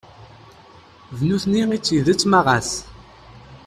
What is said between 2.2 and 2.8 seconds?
ma ɣas.